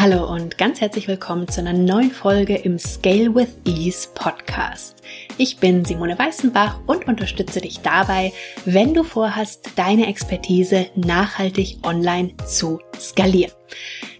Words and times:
Hallo 0.00 0.32
und 0.32 0.58
ganz 0.58 0.80
herzlich 0.80 1.08
willkommen 1.08 1.48
zu 1.48 1.58
einer 1.58 1.72
neuen 1.72 2.12
Folge 2.12 2.54
im 2.54 2.78
Scale 2.78 3.34
with 3.34 3.48
Ease 3.64 4.06
Podcast. 4.14 5.02
Ich 5.38 5.56
bin 5.56 5.84
Simone 5.84 6.16
Weißenbach 6.16 6.78
und 6.86 7.08
unterstütze 7.08 7.60
dich 7.60 7.80
dabei, 7.80 8.32
wenn 8.64 8.94
du 8.94 9.02
vorhast, 9.02 9.70
deine 9.74 10.06
Expertise 10.06 10.86
nachhaltig 10.94 11.78
online 11.82 12.32
zu 12.46 12.78
skalieren. 12.96 13.50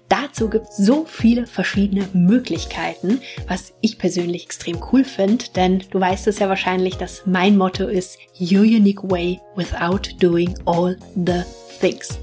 Dazu 0.08 0.50
gibt 0.50 0.66
es 0.66 0.78
so 0.78 1.04
viele 1.04 1.46
verschiedene 1.46 2.08
Möglichkeiten, 2.12 3.20
was 3.46 3.72
ich 3.80 3.98
persönlich 3.98 4.46
extrem 4.46 4.80
cool 4.90 5.04
finde, 5.04 5.44
denn 5.54 5.84
du 5.92 6.00
weißt 6.00 6.26
es 6.26 6.40
ja 6.40 6.48
wahrscheinlich, 6.48 6.96
dass 6.96 7.22
mein 7.24 7.56
Motto 7.56 7.86
ist 7.86 8.18
Your 8.40 8.62
Unique 8.62 9.08
Way 9.08 9.38
without 9.54 10.10
doing 10.18 10.58
all 10.64 10.96
the 11.14 11.44
things. 11.78 12.18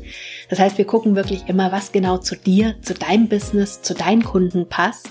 Das 0.50 0.60
heißt, 0.60 0.78
wir 0.78 0.86
gucken 0.86 1.16
wirklich 1.16 1.48
immer, 1.48 1.72
was 1.72 1.92
genau 1.92 2.18
zu 2.18 2.36
dir, 2.36 2.76
zu 2.82 2.94
deinem 2.94 3.28
Business, 3.28 3.82
zu 3.82 3.94
deinen 3.94 4.24
Kunden 4.24 4.68
passt. 4.68 5.10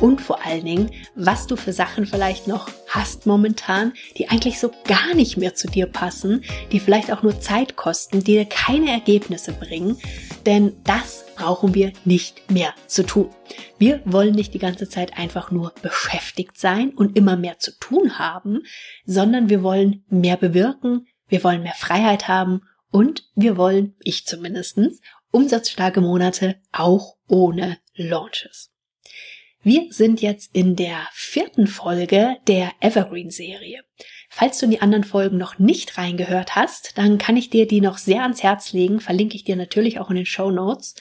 Und 0.00 0.20
vor 0.20 0.46
allen 0.46 0.64
Dingen, 0.64 0.90
was 1.14 1.46
du 1.46 1.56
für 1.56 1.74
Sachen 1.74 2.06
vielleicht 2.06 2.46
noch 2.46 2.70
hast 2.88 3.26
momentan, 3.26 3.92
die 4.16 4.30
eigentlich 4.30 4.58
so 4.58 4.70
gar 4.84 5.14
nicht 5.14 5.36
mehr 5.36 5.54
zu 5.54 5.68
dir 5.68 5.86
passen, 5.86 6.42
die 6.72 6.80
vielleicht 6.80 7.12
auch 7.12 7.22
nur 7.22 7.40
Zeit 7.40 7.76
kosten, 7.76 8.20
die 8.20 8.32
dir 8.32 8.44
keine 8.46 8.90
Ergebnisse 8.90 9.52
bringen, 9.52 9.98
denn 10.46 10.72
das 10.84 11.24
brauchen 11.36 11.74
wir 11.74 11.92
nicht 12.04 12.50
mehr 12.50 12.72
zu 12.86 13.04
tun. 13.04 13.28
Wir 13.78 14.00
wollen 14.06 14.34
nicht 14.34 14.54
die 14.54 14.58
ganze 14.58 14.88
Zeit 14.88 15.18
einfach 15.18 15.50
nur 15.50 15.74
beschäftigt 15.82 16.58
sein 16.58 16.90
und 16.90 17.16
immer 17.16 17.36
mehr 17.36 17.58
zu 17.58 17.78
tun 17.78 18.18
haben, 18.18 18.62
sondern 19.04 19.50
wir 19.50 19.62
wollen 19.62 20.04
mehr 20.08 20.38
bewirken, 20.38 21.08
wir 21.28 21.44
wollen 21.44 21.62
mehr 21.62 21.74
Freiheit 21.76 22.26
haben 22.26 22.62
und 22.90 23.28
wir 23.34 23.56
wollen, 23.56 23.94
ich 24.00 24.26
zumindestens, 24.26 25.00
umsatzstarke 25.30 26.00
Monate 26.00 26.56
auch 26.72 27.16
ohne 27.28 27.78
Launches. 27.94 28.70
Wir 29.62 29.92
sind 29.92 30.22
jetzt 30.22 30.54
in 30.54 30.74
der 30.74 31.06
vierten 31.12 31.66
Folge 31.66 32.36
der 32.46 32.72
Evergreen-Serie. 32.80 33.82
Falls 34.30 34.58
du 34.58 34.64
in 34.64 34.70
die 34.70 34.80
anderen 34.80 35.04
Folgen 35.04 35.36
noch 35.36 35.58
nicht 35.58 35.98
reingehört 35.98 36.56
hast, 36.56 36.96
dann 36.96 37.18
kann 37.18 37.36
ich 37.36 37.50
dir 37.50 37.66
die 37.66 37.80
noch 37.80 37.98
sehr 37.98 38.22
ans 38.22 38.42
Herz 38.42 38.72
legen, 38.72 39.00
verlinke 39.00 39.34
ich 39.36 39.44
dir 39.44 39.56
natürlich 39.56 40.00
auch 40.00 40.08
in 40.08 40.16
den 40.16 40.24
Show 40.24 40.50
Notes. 40.50 40.94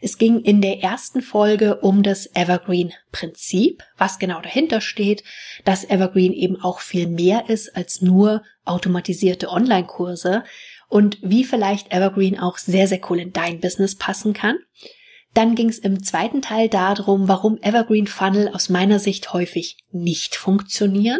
Es 0.00 0.18
ging 0.18 0.42
in 0.42 0.60
der 0.60 0.82
ersten 0.82 1.22
Folge 1.22 1.80
um 1.80 2.02
das 2.02 2.28
Evergreen-Prinzip, 2.34 3.82
was 3.96 4.18
genau 4.18 4.40
dahinter 4.42 4.80
steht, 4.80 5.24
dass 5.64 5.88
Evergreen 5.88 6.34
eben 6.34 6.60
auch 6.60 6.80
viel 6.80 7.08
mehr 7.08 7.48
ist 7.48 7.74
als 7.74 8.00
nur 8.00 8.42
automatisierte 8.64 9.48
Online-Kurse, 9.48 10.44
und 10.94 11.18
wie 11.22 11.42
vielleicht 11.42 11.92
Evergreen 11.92 12.38
auch 12.38 12.56
sehr, 12.56 12.86
sehr 12.86 13.00
cool 13.10 13.18
in 13.18 13.32
dein 13.32 13.58
Business 13.58 13.96
passen 13.96 14.32
kann. 14.32 14.58
Dann 15.32 15.56
ging 15.56 15.68
es 15.68 15.80
im 15.80 16.04
zweiten 16.04 16.40
Teil 16.40 16.68
darum, 16.68 17.26
warum 17.26 17.58
Evergreen 17.62 18.06
Funnel 18.06 18.46
aus 18.54 18.68
meiner 18.68 19.00
Sicht 19.00 19.32
häufig 19.32 19.78
nicht 19.90 20.36
funktionieren. 20.36 21.18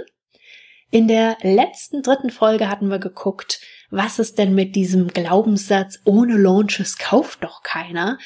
In 0.92 1.08
der 1.08 1.38
letzten 1.42 2.02
dritten 2.02 2.30
Folge 2.30 2.68
hatten 2.68 2.86
wir 2.86 3.00
geguckt, 3.00 3.60
was 3.90 4.20
es 4.20 4.36
denn 4.36 4.54
mit 4.54 4.76
diesem 4.76 5.08
Glaubenssatz 5.08 5.98
ohne 6.04 6.36
Launches 6.36 6.96
kauft 6.96 7.42
doch 7.42 7.64
keiner 7.64 8.18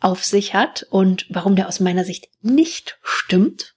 auf 0.00 0.24
sich 0.24 0.54
hat 0.54 0.86
und 0.88 1.26
warum 1.28 1.54
der 1.54 1.68
aus 1.68 1.80
meiner 1.80 2.04
Sicht 2.04 2.30
nicht 2.40 2.98
stimmt. 3.02 3.74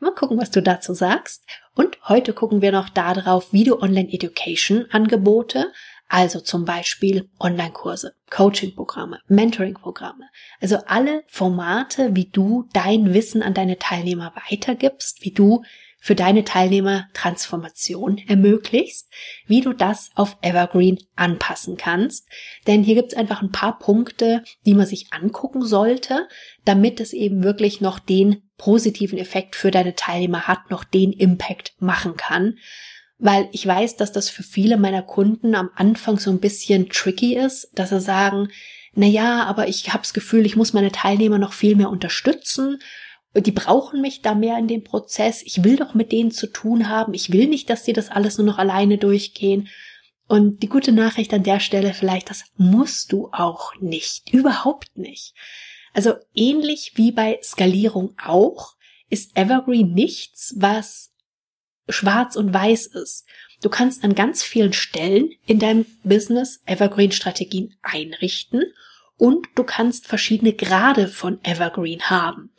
Mal 0.00 0.12
gucken, 0.12 0.40
was 0.40 0.50
du 0.50 0.60
dazu 0.60 0.92
sagst. 0.92 1.44
Und 1.76 1.98
heute 2.08 2.32
gucken 2.32 2.62
wir 2.62 2.72
noch 2.72 2.88
darauf, 2.88 3.52
wie 3.52 3.62
du 3.62 3.80
Online 3.80 4.12
Education 4.12 4.86
Angebote 4.90 5.72
also 6.08 6.40
zum 6.40 6.64
Beispiel 6.64 7.28
Online-Kurse, 7.38 8.14
Coaching-Programme, 8.30 9.20
Mentoring-Programme. 9.28 10.24
Also 10.60 10.78
alle 10.86 11.22
Formate, 11.28 12.16
wie 12.16 12.30
du 12.30 12.66
dein 12.72 13.12
Wissen 13.12 13.42
an 13.42 13.54
deine 13.54 13.78
Teilnehmer 13.78 14.32
weitergibst, 14.48 15.22
wie 15.22 15.32
du 15.32 15.62
für 16.00 16.14
deine 16.14 16.44
Teilnehmer 16.44 17.08
Transformation 17.12 18.18
ermöglichst, 18.26 19.12
wie 19.46 19.60
du 19.60 19.72
das 19.72 20.10
auf 20.14 20.38
Evergreen 20.42 20.98
anpassen 21.16 21.76
kannst. 21.76 22.26
Denn 22.66 22.84
hier 22.84 22.94
gibt 22.94 23.12
es 23.12 23.18
einfach 23.18 23.42
ein 23.42 23.52
paar 23.52 23.78
Punkte, 23.78 24.44
die 24.64 24.74
man 24.74 24.86
sich 24.86 25.12
angucken 25.12 25.62
sollte, 25.62 26.28
damit 26.64 27.00
es 27.00 27.12
eben 27.12 27.42
wirklich 27.42 27.80
noch 27.80 27.98
den 27.98 28.48
positiven 28.56 29.18
Effekt 29.18 29.56
für 29.56 29.70
deine 29.70 29.94
Teilnehmer 29.94 30.46
hat, 30.48 30.70
noch 30.70 30.84
den 30.84 31.12
Impact 31.12 31.74
machen 31.78 32.16
kann 32.16 32.54
weil 33.18 33.48
ich 33.52 33.66
weiß, 33.66 33.96
dass 33.96 34.12
das 34.12 34.30
für 34.30 34.42
viele 34.42 34.76
meiner 34.76 35.02
Kunden 35.02 35.54
am 35.54 35.70
Anfang 35.74 36.18
so 36.18 36.30
ein 36.30 36.40
bisschen 36.40 36.88
tricky 36.88 37.36
ist, 37.36 37.70
dass 37.74 37.90
sie 37.90 38.00
sagen, 38.00 38.48
na 38.94 39.06
ja, 39.06 39.44
aber 39.44 39.68
ich 39.68 39.88
habe 39.88 40.02
das 40.02 40.14
Gefühl, 40.14 40.46
ich 40.46 40.56
muss 40.56 40.72
meine 40.72 40.92
Teilnehmer 40.92 41.38
noch 41.38 41.52
viel 41.52 41.76
mehr 41.76 41.90
unterstützen. 41.90 42.78
Die 43.36 43.52
brauchen 43.52 44.00
mich 44.00 44.22
da 44.22 44.34
mehr 44.34 44.58
in 44.58 44.68
dem 44.68 44.82
Prozess. 44.82 45.42
Ich 45.42 45.62
will 45.62 45.76
doch 45.76 45.94
mit 45.94 46.12
denen 46.12 46.30
zu 46.30 46.46
tun 46.46 46.88
haben. 46.88 47.14
Ich 47.14 47.32
will 47.32 47.46
nicht, 47.46 47.68
dass 47.70 47.84
sie 47.84 47.92
das 47.92 48.10
alles 48.10 48.38
nur 48.38 48.46
noch 48.46 48.58
alleine 48.58 48.98
durchgehen. 48.98 49.68
Und 50.26 50.62
die 50.62 50.68
gute 50.68 50.92
Nachricht 50.92 51.32
an 51.32 51.42
der 51.42 51.60
Stelle 51.60 51.94
vielleicht, 51.94 52.30
das 52.30 52.44
musst 52.56 53.12
du 53.12 53.28
auch 53.32 53.72
nicht. 53.80 54.32
Überhaupt 54.32 54.96
nicht. 54.96 55.34
Also 55.92 56.14
ähnlich 56.34 56.92
wie 56.96 57.12
bei 57.12 57.38
Skalierung 57.42 58.14
auch, 58.22 58.74
ist 59.10 59.36
Evergreen 59.36 59.94
nichts, 59.94 60.54
was 60.58 61.12
schwarz 61.88 62.36
und 62.36 62.52
weiß 62.52 62.86
ist. 62.86 63.26
Du 63.62 63.68
kannst 63.68 64.04
an 64.04 64.14
ganz 64.14 64.42
vielen 64.42 64.72
Stellen 64.72 65.30
in 65.46 65.58
deinem 65.58 65.86
Business 66.04 66.62
Evergreen-Strategien 66.66 67.74
einrichten 67.82 68.64
und 69.16 69.48
du 69.56 69.64
kannst 69.64 70.06
verschiedene 70.06 70.52
Grade 70.52 71.08
von 71.08 71.40
Evergreen 71.42 72.02
haben. 72.02 72.52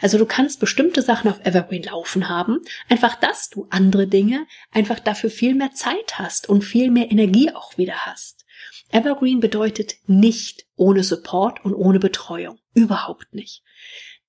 Also 0.00 0.18
du 0.18 0.26
kannst 0.26 0.60
bestimmte 0.60 1.02
Sachen 1.02 1.30
auf 1.30 1.40
Evergreen 1.44 1.84
laufen 1.84 2.28
haben, 2.28 2.60
einfach 2.88 3.16
dass 3.16 3.48
du 3.48 3.66
andere 3.70 4.06
Dinge 4.06 4.46
einfach 4.70 4.98
dafür 4.98 5.30
viel 5.30 5.54
mehr 5.54 5.72
Zeit 5.72 6.18
hast 6.18 6.48
und 6.48 6.62
viel 6.62 6.90
mehr 6.90 7.10
Energie 7.10 7.50
auch 7.52 7.76
wieder 7.78 8.06
hast. 8.06 8.44
Evergreen 8.90 9.40
bedeutet 9.40 9.96
nicht 10.06 10.66
ohne 10.76 11.02
Support 11.02 11.64
und 11.64 11.74
ohne 11.74 11.98
Betreuung. 11.98 12.58
Überhaupt 12.72 13.34
nicht. 13.34 13.62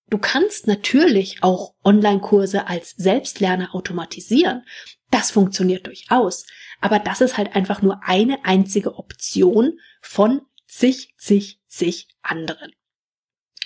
Du 0.09 0.18
kannst 0.18 0.68
natürlich 0.68 1.44
auch 1.44 1.73
Online-Kurse 1.84 2.68
als 2.68 2.91
Selbstlerner 2.91 3.75
automatisieren. 3.75 4.63
Das 5.12 5.31
funktioniert 5.31 5.88
durchaus. 5.88 6.45
Aber 6.79 7.00
das 7.00 7.22
ist 7.22 7.38
halt 7.38 7.56
einfach 7.56 7.81
nur 7.81 8.01
eine 8.03 8.45
einzige 8.45 8.95
Option 8.95 9.79
von 10.01 10.41
zig, 10.68 11.13
zig, 11.18 11.59
zig 11.68 12.07
anderen. 12.22 12.72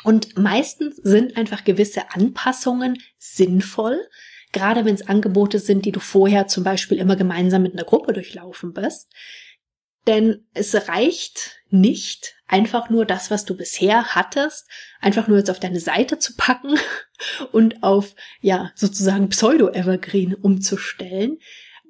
Und 0.04 0.38
meistens 0.38 0.96
sind 0.96 1.38
einfach 1.38 1.64
gewisse 1.64 2.12
Anpassungen 2.12 2.98
sinnvoll, 3.18 4.00
gerade 4.52 4.84
wenn 4.86 4.96
es 4.96 5.08
Angebote 5.08 5.60
sind, 5.60 5.86
die 5.86 5.92
du 5.92 6.00
vorher 6.00 6.48
zum 6.48 6.64
Beispiel 6.64 6.98
immer 6.98 7.16
gemeinsam 7.16 7.62
mit 7.62 7.74
einer 7.74 7.84
Gruppe 7.84 8.14
durchlaufen 8.14 8.74
bist. 8.74 9.12
Denn 10.08 10.48
es 10.54 10.88
reicht 10.88 11.58
nicht, 11.70 12.36
einfach 12.48 12.90
nur 12.90 13.06
das, 13.06 13.32
was 13.32 13.46
du 13.46 13.56
bisher 13.56 14.16
hattest, 14.16 14.68
einfach 15.00 15.28
nur 15.28 15.38
jetzt 15.38 15.50
auf 15.50 15.60
deine 15.60 15.80
Seite 15.80 16.20
zu 16.20 16.36
packen 16.36 16.78
und 17.52 17.82
auf, 17.84 18.16
ja, 18.42 18.72
sozusagen 18.76 19.30
Pseudo-Evergreen 19.30 20.36
umzustellen. 20.36 21.38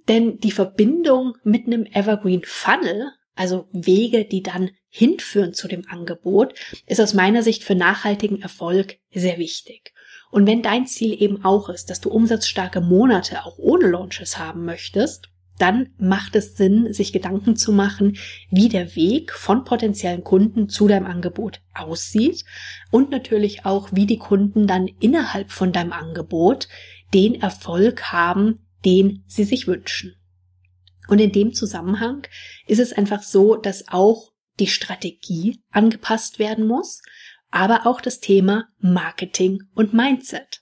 Denn 0.07 0.39
die 0.39 0.51
Verbindung 0.51 1.35
mit 1.43 1.65
einem 1.65 1.85
Evergreen 1.85 2.43
Funnel, 2.45 3.11
also 3.35 3.67
Wege, 3.71 4.25
die 4.25 4.43
dann 4.43 4.71
hinführen 4.89 5.53
zu 5.53 5.67
dem 5.67 5.87
Angebot, 5.87 6.53
ist 6.85 6.99
aus 6.99 7.13
meiner 7.13 7.43
Sicht 7.43 7.63
für 7.63 7.75
nachhaltigen 7.75 8.41
Erfolg 8.41 8.97
sehr 9.11 9.37
wichtig. 9.37 9.93
Und 10.31 10.47
wenn 10.47 10.61
dein 10.61 10.85
Ziel 10.85 11.21
eben 11.21 11.43
auch 11.43 11.69
ist, 11.69 11.89
dass 11.89 12.01
du 12.01 12.09
umsatzstarke 12.09 12.81
Monate 12.81 13.45
auch 13.45 13.57
ohne 13.57 13.87
Launches 13.87 14.37
haben 14.37 14.65
möchtest, 14.65 15.29
dann 15.57 15.89
macht 15.97 16.35
es 16.35 16.55
Sinn, 16.55 16.91
sich 16.93 17.13
Gedanken 17.13 17.55
zu 17.55 17.71
machen, 17.71 18.17
wie 18.49 18.69
der 18.69 18.95
Weg 18.95 19.31
von 19.31 19.63
potenziellen 19.63 20.23
Kunden 20.23 20.69
zu 20.69 20.87
deinem 20.87 21.05
Angebot 21.05 21.61
aussieht 21.73 22.43
und 22.89 23.11
natürlich 23.11 23.65
auch, 23.65 23.89
wie 23.91 24.05
die 24.05 24.17
Kunden 24.17 24.65
dann 24.65 24.87
innerhalb 24.99 25.51
von 25.51 25.71
deinem 25.71 25.93
Angebot 25.93 26.67
den 27.13 27.39
Erfolg 27.39 28.11
haben, 28.11 28.65
den 28.85 29.23
sie 29.27 29.43
sich 29.43 29.67
wünschen. 29.67 30.15
Und 31.07 31.19
in 31.19 31.31
dem 31.31 31.53
Zusammenhang 31.53 32.25
ist 32.67 32.79
es 32.79 32.93
einfach 32.93 33.21
so, 33.21 33.55
dass 33.55 33.87
auch 33.89 34.31
die 34.59 34.67
Strategie 34.67 35.61
angepasst 35.71 36.39
werden 36.39 36.65
muss, 36.65 37.01
aber 37.49 37.85
auch 37.85 38.01
das 38.01 38.19
Thema 38.19 38.69
Marketing 38.79 39.63
und 39.73 39.93
Mindset. 39.93 40.60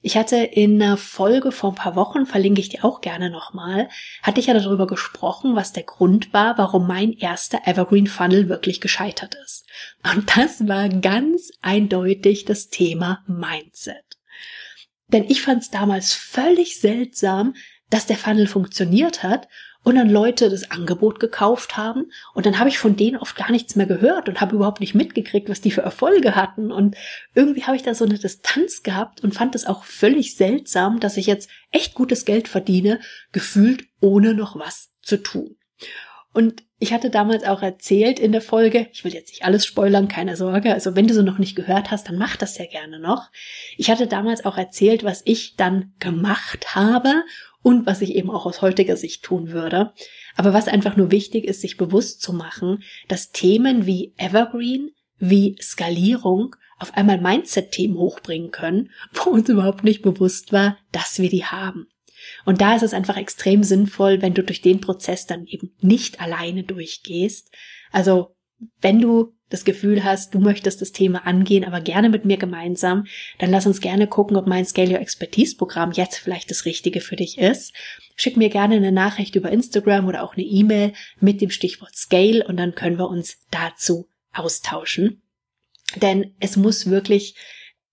Ich 0.00 0.16
hatte 0.16 0.36
in 0.36 0.80
einer 0.80 0.96
Folge 0.96 1.50
vor 1.50 1.72
ein 1.72 1.76
paar 1.76 1.96
Wochen, 1.96 2.24
verlinke 2.24 2.60
ich 2.60 2.68
dir 2.68 2.84
auch 2.84 3.00
gerne 3.00 3.30
nochmal, 3.30 3.88
hatte 4.22 4.38
ich 4.38 4.46
ja 4.46 4.54
darüber 4.54 4.86
gesprochen, 4.86 5.56
was 5.56 5.72
der 5.72 5.82
Grund 5.82 6.32
war, 6.32 6.56
warum 6.56 6.86
mein 6.86 7.12
erster 7.12 7.66
Evergreen 7.66 8.06
Funnel 8.06 8.48
wirklich 8.48 8.80
gescheitert 8.80 9.36
ist. 9.44 9.66
Und 10.12 10.36
das 10.36 10.68
war 10.68 10.88
ganz 10.88 11.50
eindeutig 11.62 12.44
das 12.44 12.68
Thema 12.68 13.24
Mindset. 13.26 14.18
Denn 15.08 15.24
ich 15.28 15.42
fand 15.42 15.62
es 15.62 15.70
damals 15.70 16.12
völlig 16.12 16.78
seltsam, 16.78 17.54
dass 17.90 18.06
der 18.06 18.18
Funnel 18.18 18.46
funktioniert 18.46 19.22
hat 19.22 19.48
und 19.84 19.94
dann 19.94 20.10
Leute 20.10 20.50
das 20.50 20.70
Angebot 20.70 21.20
gekauft 21.20 21.76
haben 21.76 22.10
und 22.34 22.46
dann 22.46 22.58
habe 22.58 22.68
ich 22.68 22.78
von 22.78 22.96
denen 22.96 23.16
oft 23.16 23.36
gar 23.36 23.50
nichts 23.50 23.76
mehr 23.76 23.86
gehört 23.86 24.28
und 24.28 24.40
habe 24.40 24.56
überhaupt 24.56 24.80
nicht 24.80 24.94
mitgekriegt, 24.94 25.48
was 25.48 25.60
die 25.60 25.70
für 25.70 25.82
Erfolge 25.82 26.34
hatten 26.34 26.72
und 26.72 26.96
irgendwie 27.34 27.64
habe 27.64 27.76
ich 27.76 27.82
da 27.82 27.94
so 27.94 28.04
eine 28.04 28.18
Distanz 28.18 28.82
gehabt 28.82 29.22
und 29.22 29.34
fand 29.34 29.54
es 29.54 29.66
auch 29.66 29.84
völlig 29.84 30.36
seltsam, 30.36 31.00
dass 31.00 31.16
ich 31.16 31.26
jetzt 31.26 31.48
echt 31.70 31.94
gutes 31.94 32.24
Geld 32.24 32.48
verdiene, 32.48 33.00
gefühlt 33.32 33.84
ohne 34.00 34.34
noch 34.34 34.58
was 34.58 34.90
zu 35.02 35.16
tun. 35.22 35.56
Und 36.34 36.62
ich 36.78 36.92
hatte 36.92 37.10
damals 37.10 37.42
auch 37.42 37.62
erzählt 37.62 38.20
in 38.20 38.30
der 38.30 38.42
Folge, 38.42 38.86
ich 38.92 39.02
will 39.04 39.12
jetzt 39.12 39.30
nicht 39.30 39.44
alles 39.44 39.66
spoilern, 39.66 40.06
keine 40.06 40.36
Sorge, 40.36 40.72
also 40.72 40.94
wenn 40.94 41.08
du 41.08 41.14
so 41.14 41.22
noch 41.22 41.38
nicht 41.38 41.56
gehört 41.56 41.90
hast, 41.90 42.08
dann 42.08 42.18
mach 42.18 42.36
das 42.36 42.54
sehr 42.54 42.68
gerne 42.68 43.00
noch. 43.00 43.30
Ich 43.76 43.90
hatte 43.90 44.06
damals 44.06 44.44
auch 44.44 44.56
erzählt, 44.56 45.02
was 45.02 45.22
ich 45.24 45.56
dann 45.56 45.94
gemacht 45.98 46.76
habe 46.76 47.24
und 47.62 47.86
was 47.86 48.00
ich 48.00 48.14
eben 48.14 48.30
auch 48.30 48.46
aus 48.46 48.62
heutiger 48.62 48.96
Sicht 48.96 49.22
tun 49.24 49.50
würde. 49.50 49.92
Aber 50.36 50.52
was 50.52 50.68
einfach 50.68 50.96
nur 50.96 51.10
wichtig 51.10 51.44
ist, 51.44 51.60
sich 51.60 51.76
bewusst 51.76 52.22
zu 52.22 52.32
machen, 52.32 52.82
dass 53.08 53.30
Themen 53.30 53.86
wie 53.86 54.14
Evergreen, 54.16 54.90
wie 55.18 55.56
Skalierung 55.60 56.54
auf 56.78 56.96
einmal 56.96 57.20
Mindset-Themen 57.20 57.96
hochbringen 57.96 58.50
können, 58.50 58.90
wo 59.12 59.30
uns 59.30 59.48
überhaupt 59.48 59.84
nicht 59.84 60.02
bewusst 60.02 60.52
war, 60.52 60.78
dass 60.92 61.18
wir 61.18 61.28
die 61.28 61.44
haben. 61.44 61.88
Und 62.44 62.60
da 62.60 62.74
ist 62.74 62.82
es 62.82 62.94
einfach 62.94 63.16
extrem 63.16 63.62
sinnvoll, 63.62 64.22
wenn 64.22 64.34
du 64.34 64.42
durch 64.42 64.60
den 64.60 64.80
Prozess 64.80 65.26
dann 65.26 65.46
eben 65.46 65.74
nicht 65.80 66.20
alleine 66.20 66.64
durchgehst. 66.64 67.52
Also 67.92 68.34
wenn 68.80 69.00
du 69.00 69.37
das 69.50 69.64
Gefühl 69.64 70.04
hast, 70.04 70.34
du 70.34 70.40
möchtest 70.40 70.80
das 70.82 70.92
Thema 70.92 71.26
angehen, 71.26 71.64
aber 71.64 71.80
gerne 71.80 72.08
mit 72.08 72.24
mir 72.24 72.36
gemeinsam, 72.36 73.06
dann 73.38 73.50
lass 73.50 73.66
uns 73.66 73.80
gerne 73.80 74.06
gucken, 74.06 74.36
ob 74.36 74.46
mein 74.46 74.66
Scale 74.66 74.90
Your 74.90 75.00
Expertise 75.00 75.56
Programm 75.56 75.92
jetzt 75.92 76.18
vielleicht 76.18 76.50
das 76.50 76.64
Richtige 76.64 77.00
für 77.00 77.16
dich 77.16 77.38
ist. 77.38 77.72
Schick 78.16 78.36
mir 78.36 78.50
gerne 78.50 78.76
eine 78.76 78.92
Nachricht 78.92 79.36
über 79.36 79.50
Instagram 79.50 80.06
oder 80.06 80.22
auch 80.22 80.34
eine 80.34 80.44
E-Mail 80.44 80.92
mit 81.20 81.40
dem 81.40 81.50
Stichwort 81.50 81.96
Scale 81.96 82.46
und 82.46 82.56
dann 82.56 82.74
können 82.74 82.98
wir 82.98 83.08
uns 83.08 83.38
dazu 83.50 84.08
austauschen. 84.32 85.22
Denn 85.96 86.34
es 86.40 86.56
muss 86.56 86.90
wirklich 86.90 87.34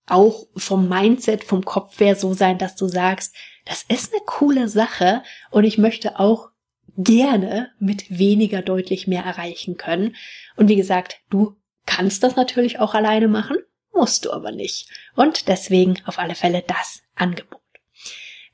auch 0.06 0.46
vom 0.56 0.88
Mindset, 0.88 1.42
vom 1.42 1.64
Kopf 1.64 1.98
her 2.00 2.14
so 2.14 2.34
sein, 2.34 2.58
dass 2.58 2.76
du 2.76 2.86
sagst, 2.86 3.34
das 3.64 3.84
ist 3.88 4.12
eine 4.12 4.22
coole 4.24 4.68
Sache 4.68 5.22
und 5.50 5.64
ich 5.64 5.78
möchte 5.78 6.20
auch 6.20 6.50
gerne 6.96 7.70
mit 7.78 8.18
weniger 8.18 8.62
deutlich 8.62 9.06
mehr 9.06 9.24
erreichen 9.24 9.76
können. 9.76 10.16
Und 10.56 10.68
wie 10.68 10.76
gesagt, 10.76 11.20
du 11.30 11.56
kannst 11.84 12.22
das 12.22 12.36
natürlich 12.36 12.78
auch 12.78 12.94
alleine 12.94 13.28
machen, 13.28 13.56
musst 13.92 14.24
du 14.24 14.32
aber 14.32 14.52
nicht. 14.52 14.88
Und 15.14 15.48
deswegen 15.48 15.96
auf 16.04 16.18
alle 16.18 16.34
Fälle 16.34 16.62
das 16.66 17.02
Angebot. 17.14 17.60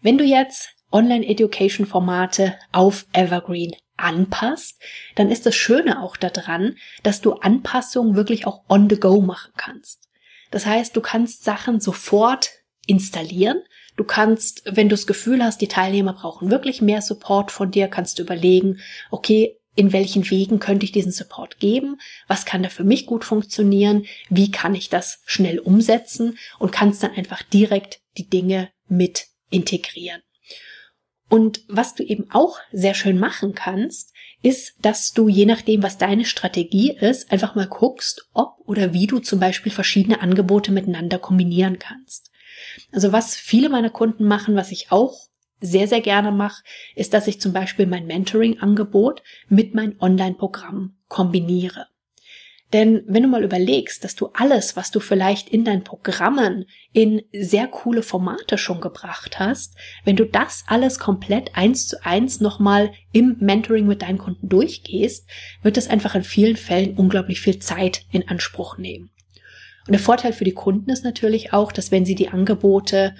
Wenn 0.00 0.18
du 0.18 0.24
jetzt 0.24 0.70
Online-Education-Formate 0.90 2.58
auf 2.72 3.06
Evergreen 3.12 3.74
anpasst, 3.96 4.80
dann 5.14 5.30
ist 5.30 5.46
das 5.46 5.54
Schöne 5.54 6.02
auch 6.02 6.16
daran, 6.16 6.76
dass 7.02 7.20
du 7.20 7.34
Anpassungen 7.34 8.16
wirklich 8.16 8.46
auch 8.46 8.64
on 8.68 8.90
the 8.90 8.98
go 8.98 9.20
machen 9.20 9.52
kannst. 9.56 10.08
Das 10.50 10.66
heißt, 10.66 10.94
du 10.96 11.00
kannst 11.00 11.44
Sachen 11.44 11.80
sofort 11.80 12.50
installieren. 12.86 13.62
Du 14.02 14.08
kannst, 14.08 14.64
wenn 14.64 14.88
du 14.88 14.96
das 14.96 15.06
Gefühl 15.06 15.44
hast, 15.44 15.60
die 15.60 15.68
Teilnehmer 15.68 16.12
brauchen 16.12 16.50
wirklich 16.50 16.82
mehr 16.82 17.00
Support 17.00 17.52
von 17.52 17.70
dir, 17.70 17.86
kannst 17.86 18.18
du 18.18 18.24
überlegen, 18.24 18.80
okay, 19.12 19.60
in 19.76 19.92
welchen 19.92 20.28
Wegen 20.28 20.58
könnte 20.58 20.84
ich 20.84 20.90
diesen 20.90 21.12
Support 21.12 21.60
geben? 21.60 22.00
Was 22.26 22.44
kann 22.44 22.64
da 22.64 22.68
für 22.68 22.82
mich 22.82 23.06
gut 23.06 23.24
funktionieren? 23.24 24.06
Wie 24.28 24.50
kann 24.50 24.74
ich 24.74 24.88
das 24.88 25.20
schnell 25.24 25.60
umsetzen? 25.60 26.36
Und 26.58 26.72
kannst 26.72 27.04
dann 27.04 27.12
einfach 27.12 27.44
direkt 27.44 28.00
die 28.18 28.28
Dinge 28.28 28.70
mit 28.88 29.28
integrieren. 29.50 30.20
Und 31.28 31.60
was 31.68 31.94
du 31.94 32.02
eben 32.02 32.28
auch 32.32 32.58
sehr 32.72 32.94
schön 32.94 33.20
machen 33.20 33.54
kannst, 33.54 34.12
ist, 34.42 34.74
dass 34.82 35.12
du 35.12 35.28
je 35.28 35.46
nachdem, 35.46 35.84
was 35.84 35.96
deine 35.96 36.24
Strategie 36.24 36.90
ist, 36.90 37.30
einfach 37.30 37.54
mal 37.54 37.68
guckst, 37.68 38.28
ob 38.34 38.56
oder 38.66 38.92
wie 38.94 39.06
du 39.06 39.20
zum 39.20 39.38
Beispiel 39.38 39.70
verschiedene 39.70 40.20
Angebote 40.20 40.72
miteinander 40.72 41.20
kombinieren 41.20 41.78
kannst. 41.78 42.31
Also 42.92 43.12
was 43.12 43.36
viele 43.36 43.68
meiner 43.68 43.90
Kunden 43.90 44.24
machen, 44.24 44.56
was 44.56 44.70
ich 44.70 44.90
auch 44.90 45.28
sehr, 45.60 45.86
sehr 45.86 46.00
gerne 46.00 46.32
mache, 46.32 46.62
ist, 46.96 47.14
dass 47.14 47.28
ich 47.28 47.40
zum 47.40 47.52
Beispiel 47.52 47.86
mein 47.86 48.06
Mentoring-Angebot 48.06 49.22
mit 49.48 49.74
meinem 49.74 49.96
Online-Programm 50.00 50.96
kombiniere. 51.08 51.86
Denn 52.72 53.02
wenn 53.06 53.22
du 53.22 53.28
mal 53.28 53.44
überlegst, 53.44 54.02
dass 54.02 54.14
du 54.14 54.28
alles, 54.32 54.76
was 54.76 54.90
du 54.90 54.98
vielleicht 54.98 55.50
in 55.50 55.64
deinen 55.64 55.84
Programmen 55.84 56.64
in 56.92 57.22
sehr 57.32 57.66
coole 57.66 58.02
Formate 58.02 58.56
schon 58.56 58.80
gebracht 58.80 59.38
hast, 59.38 59.76
wenn 60.04 60.16
du 60.16 60.24
das 60.24 60.64
alles 60.66 60.98
komplett 60.98 61.54
eins 61.54 61.86
zu 61.86 62.02
eins 62.04 62.40
nochmal 62.40 62.92
im 63.12 63.36
Mentoring 63.40 63.86
mit 63.86 64.00
deinen 64.00 64.18
Kunden 64.18 64.48
durchgehst, 64.48 65.28
wird 65.62 65.76
das 65.76 65.88
einfach 65.88 66.14
in 66.14 66.24
vielen 66.24 66.56
Fällen 66.56 66.96
unglaublich 66.96 67.40
viel 67.40 67.58
Zeit 67.58 68.06
in 68.10 68.26
Anspruch 68.28 68.78
nehmen. 68.78 69.10
Und 69.86 69.92
der 69.92 70.00
Vorteil 70.00 70.32
für 70.32 70.44
die 70.44 70.54
Kunden 70.54 70.90
ist 70.90 71.04
natürlich 71.04 71.52
auch, 71.52 71.72
dass 71.72 71.90
wenn 71.90 72.04
sie 72.04 72.14
die 72.14 72.28
Angebote 72.28 73.14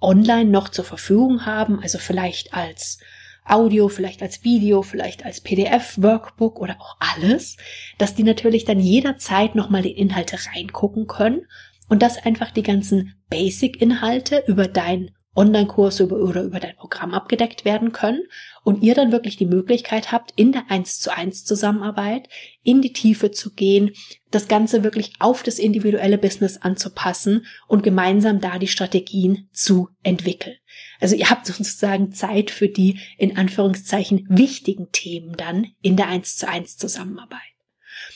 online 0.00 0.50
noch 0.50 0.68
zur 0.68 0.84
Verfügung 0.84 1.46
haben, 1.46 1.80
also 1.80 1.98
vielleicht 1.98 2.54
als 2.54 2.98
Audio, 3.44 3.88
vielleicht 3.88 4.22
als 4.22 4.44
Video, 4.44 4.82
vielleicht 4.82 5.24
als 5.24 5.40
PDF, 5.40 5.98
Workbook 6.00 6.60
oder 6.60 6.80
auch 6.80 6.96
alles, 7.00 7.56
dass 7.98 8.14
die 8.14 8.22
natürlich 8.22 8.64
dann 8.64 8.78
jederzeit 8.78 9.54
nochmal 9.54 9.82
die 9.82 9.96
Inhalte 9.96 10.38
reingucken 10.52 11.06
können 11.06 11.46
und 11.88 12.02
dass 12.02 12.24
einfach 12.24 12.52
die 12.52 12.62
ganzen 12.62 13.14
Basic-Inhalte 13.28 14.44
über 14.46 14.68
dein 14.68 15.10
Online-Kurs 15.34 16.00
oder 16.02 16.42
über 16.42 16.60
dein 16.60 16.76
Programm 16.76 17.14
abgedeckt 17.14 17.64
werden 17.64 17.92
können 17.92 18.22
und 18.64 18.82
ihr 18.82 18.94
dann 18.94 19.12
wirklich 19.12 19.36
die 19.36 19.46
Möglichkeit 19.46 20.12
habt, 20.12 20.32
in 20.36 20.52
der 20.52 20.70
1 20.70 21.00
zu 21.00 21.14
1 21.14 21.44
Zusammenarbeit 21.44 22.28
in 22.62 22.82
die 22.82 22.92
Tiefe 22.92 23.30
zu 23.30 23.54
gehen, 23.54 23.92
das 24.30 24.46
Ganze 24.46 24.84
wirklich 24.84 25.14
auf 25.20 25.42
das 25.42 25.58
individuelle 25.58 26.18
Business 26.18 26.58
anzupassen 26.58 27.46
und 27.66 27.82
gemeinsam 27.82 28.40
da 28.40 28.58
die 28.58 28.68
Strategien 28.68 29.48
zu 29.52 29.88
entwickeln. 30.02 30.56
Also 31.00 31.16
ihr 31.16 31.30
habt 31.30 31.46
sozusagen 31.46 32.12
Zeit 32.12 32.50
für 32.50 32.68
die 32.68 32.98
in 33.16 33.36
Anführungszeichen 33.36 34.26
wichtigen 34.28 34.90
Themen 34.92 35.34
dann 35.36 35.68
in 35.80 35.96
der 35.96 36.08
1 36.08 36.36
zu 36.36 36.48
1 36.48 36.76
Zusammenarbeit. 36.76 37.40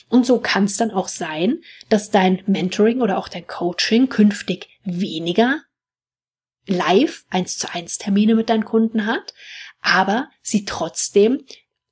Und 0.09 0.25
so 0.25 0.39
kann 0.39 0.65
es 0.65 0.77
dann 0.77 0.91
auch 0.91 1.07
sein, 1.07 1.61
dass 1.89 2.11
dein 2.11 2.41
Mentoring 2.45 3.01
oder 3.01 3.17
auch 3.17 3.27
dein 3.27 3.47
Coaching 3.47 4.09
künftig 4.09 4.69
weniger 4.83 5.61
live 6.67 7.25
eins 7.29 7.57
zu 7.57 7.73
eins 7.73 7.97
Termine 7.97 8.35
mit 8.35 8.49
deinen 8.49 8.65
Kunden 8.65 9.05
hat, 9.05 9.33
aber 9.81 10.29
sie 10.41 10.65
trotzdem 10.65 11.43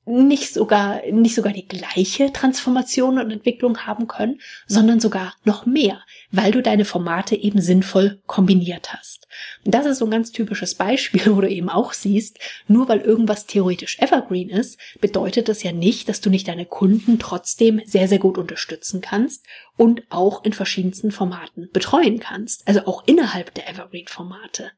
nicht 0.05 0.53
sogar, 0.53 1.01
nicht 1.11 1.35
sogar 1.35 1.51
die 1.51 1.67
gleiche 1.67 2.31
Transformation 2.31 3.17
und 3.17 3.31
Entwicklung 3.31 3.79
haben 3.87 4.07
können, 4.07 4.39
sondern 4.67 4.99
sogar 4.99 5.33
noch 5.43 5.65
mehr, 5.65 6.01
weil 6.31 6.51
du 6.51 6.61
deine 6.61 6.85
Formate 6.85 7.35
eben 7.35 7.59
sinnvoll 7.59 8.21
kombiniert 8.27 8.93
hast. 8.93 9.27
Und 9.65 9.73
das 9.73 9.85
ist 9.85 9.97
so 9.97 10.05
ein 10.05 10.11
ganz 10.11 10.31
typisches 10.31 10.75
Beispiel, 10.75 11.23
wo 11.35 11.41
du 11.41 11.49
eben 11.49 11.69
auch 11.69 11.93
siehst, 11.93 12.37
nur 12.67 12.87
weil 12.87 13.01
irgendwas 13.01 13.47
theoretisch 13.47 13.99
evergreen 13.99 14.49
ist, 14.49 14.79
bedeutet 15.01 15.49
das 15.49 15.63
ja 15.63 15.71
nicht, 15.71 16.07
dass 16.07 16.21
du 16.21 16.29
nicht 16.29 16.47
deine 16.47 16.65
Kunden 16.65 17.17
trotzdem 17.17 17.81
sehr, 17.85 18.07
sehr 18.07 18.19
gut 18.19 18.37
unterstützen 18.37 19.01
kannst 19.01 19.43
und 19.75 20.03
auch 20.09 20.43
in 20.45 20.53
verschiedensten 20.53 21.11
Formaten 21.11 21.69
betreuen 21.73 22.19
kannst, 22.19 22.67
also 22.67 22.85
auch 22.85 23.03
innerhalb 23.07 23.53
der 23.55 23.69
evergreen 23.69 24.07
Formate. 24.07 24.71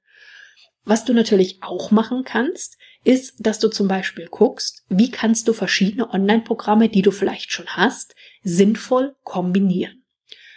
Was 0.87 1.03
du 1.03 1.13
natürlich 1.13 1.57
auch 1.59 1.91
machen 1.91 2.23
kannst, 2.23 2.77
ist, 3.03 3.35
dass 3.39 3.59
du 3.59 3.67
zum 3.67 3.89
Beispiel 3.89 4.27
guckst, 4.27 4.85
wie 4.87 5.11
kannst 5.11 5.49
du 5.49 5.53
verschiedene 5.53 6.09
Online-Programme, 6.13 6.87
die 6.87 7.01
du 7.01 7.11
vielleicht 7.11 7.51
schon 7.51 7.67
hast, 7.67 8.15
sinnvoll 8.41 9.13
kombinieren. 9.23 10.05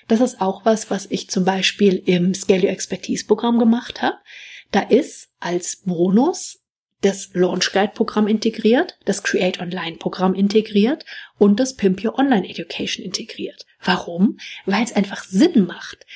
Das 0.06 0.20
ist 0.20 0.40
auch 0.40 0.64
was, 0.64 0.88
was 0.88 1.06
ich 1.10 1.30
zum 1.30 1.44
Beispiel 1.44 2.00
im 2.06 2.32
Scale 2.34 2.62
Your 2.62 2.70
Expertise 2.70 3.26
Programm 3.26 3.58
gemacht 3.58 4.02
habe. 4.02 4.18
Da 4.70 4.82
ist 4.82 5.30
als 5.40 5.82
Bonus 5.84 6.60
das 7.00 7.30
Launch 7.32 7.72
Guide 7.72 7.92
Programm 7.94 8.28
integriert, 8.28 8.98
das 9.06 9.24
Create 9.24 9.60
Online 9.60 9.96
Programm 9.96 10.34
integriert 10.34 11.04
und 11.38 11.58
das 11.58 11.74
Pimp 11.74 12.04
Your 12.04 12.18
Online 12.18 12.48
Education 12.48 13.04
integriert. 13.04 13.66
Warum? 13.82 14.38
Weil 14.66 14.84
es 14.84 14.94
einfach 14.94 15.24
Sinn 15.24 15.66
macht. 15.66 16.06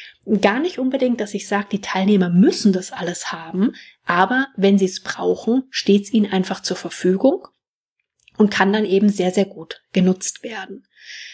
Gar 0.40 0.60
nicht 0.60 0.78
unbedingt, 0.78 1.20
dass 1.20 1.34
ich 1.34 1.48
sage, 1.48 1.68
die 1.72 1.80
Teilnehmer 1.80 2.28
müssen 2.28 2.72
das 2.72 2.92
alles 2.92 3.32
haben, 3.32 3.72
aber 4.04 4.48
wenn 4.56 4.78
sie 4.78 4.84
es 4.84 5.02
brauchen, 5.02 5.64
steht 5.70 6.04
es 6.04 6.12
ihnen 6.12 6.30
einfach 6.30 6.60
zur 6.60 6.76
Verfügung 6.76 7.48
und 8.36 8.50
kann 8.50 8.72
dann 8.72 8.84
eben 8.84 9.08
sehr, 9.08 9.30
sehr 9.30 9.46
gut 9.46 9.82
genutzt 9.92 10.42
werden. 10.42 10.86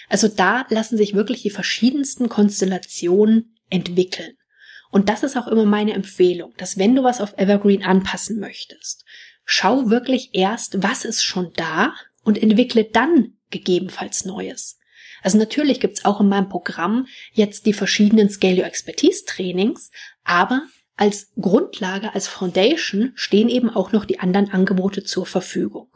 Also 0.09 0.29
da 0.29 0.67
lassen 0.69 0.97
sich 0.97 1.15
wirklich 1.15 1.43
die 1.43 1.51
verschiedensten 1.51 2.29
Konstellationen 2.29 3.57
entwickeln. 3.71 4.37
Und 4.91 5.09
das 5.09 5.23
ist 5.23 5.37
auch 5.37 5.47
immer 5.47 5.65
meine 5.65 5.95
Empfehlung, 5.95 6.53
dass 6.57 6.77
wenn 6.77 6.97
du 6.97 7.05
was 7.05 7.21
auf 7.21 7.39
Evergreen 7.39 7.85
anpassen 7.85 8.41
möchtest, 8.41 9.05
schau 9.45 9.89
wirklich 9.89 10.31
erst, 10.33 10.83
was 10.83 11.05
ist 11.05 11.23
schon 11.23 11.53
da 11.55 11.95
und 12.25 12.43
entwickle 12.43 12.85
dann 12.85 13.35
gegebenenfalls 13.51 14.25
Neues. 14.25 14.79
Also 15.23 15.39
natürlich 15.39 15.81
gibt's 15.81 16.05
auch 16.05 16.21
in 16.21 16.29
meinem 16.29 16.49
Programm 16.49 17.07
jetzt 17.33 17.67
die 17.67 17.73
verschiedenen 17.73 18.31
Scale 18.31 18.59
Your 18.59 18.67
Expertise 18.67 19.25
Trainings, 19.25 19.91
aber 20.25 20.63
als 21.01 21.33
Grundlage, 21.41 22.15
als 22.15 22.29
Foundation 22.29 23.13
stehen 23.15 23.49
eben 23.49 23.71
auch 23.71 23.91
noch 23.93 24.05
die 24.05 24.21
anderen 24.21 24.51
Angebote 24.51 25.03
zur 25.03 25.25
Verfügung. 25.25 25.89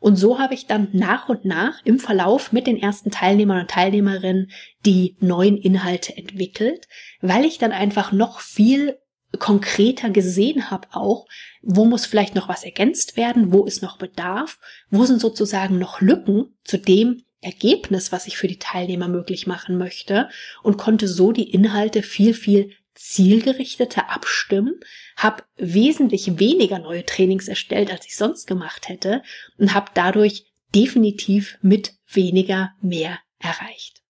Und 0.00 0.16
so 0.16 0.38
habe 0.38 0.54
ich 0.54 0.66
dann 0.66 0.88
nach 0.92 1.28
und 1.28 1.44
nach 1.44 1.84
im 1.84 1.98
Verlauf 1.98 2.50
mit 2.50 2.66
den 2.66 2.80
ersten 2.80 3.10
Teilnehmern 3.10 3.60
und 3.60 3.70
Teilnehmerinnen 3.70 4.50
die 4.86 5.16
neuen 5.20 5.58
Inhalte 5.58 6.16
entwickelt, 6.16 6.88
weil 7.20 7.44
ich 7.44 7.58
dann 7.58 7.72
einfach 7.72 8.10
noch 8.10 8.40
viel 8.40 8.96
konkreter 9.38 10.08
gesehen 10.08 10.70
habe 10.70 10.88
auch, 10.92 11.26
wo 11.60 11.84
muss 11.84 12.06
vielleicht 12.06 12.34
noch 12.34 12.48
was 12.48 12.64
ergänzt 12.64 13.18
werden, 13.18 13.52
wo 13.52 13.66
ist 13.66 13.82
noch 13.82 13.98
Bedarf, 13.98 14.58
wo 14.88 15.04
sind 15.04 15.20
sozusagen 15.20 15.78
noch 15.78 16.00
Lücken 16.00 16.56
zu 16.64 16.78
dem 16.78 17.22
Ergebnis, 17.42 18.12
was 18.12 18.26
ich 18.26 18.38
für 18.38 18.48
die 18.48 18.58
Teilnehmer 18.58 19.08
möglich 19.08 19.46
machen 19.46 19.76
möchte 19.76 20.30
und 20.62 20.78
konnte 20.78 21.06
so 21.06 21.32
die 21.32 21.50
Inhalte 21.50 22.02
viel, 22.02 22.32
viel 22.32 22.70
zielgerichteter 22.98 24.10
abstimmen, 24.10 24.80
habe 25.16 25.44
wesentlich 25.56 26.38
weniger 26.38 26.78
neue 26.78 27.04
Trainings 27.04 27.48
erstellt, 27.48 27.90
als 27.90 28.06
ich 28.06 28.16
sonst 28.16 28.46
gemacht 28.46 28.88
hätte 28.88 29.22
und 29.56 29.74
habe 29.74 29.90
dadurch 29.94 30.46
definitiv 30.74 31.58
mit 31.62 31.94
weniger 32.10 32.72
mehr 32.80 33.18
erreicht. 33.38 34.02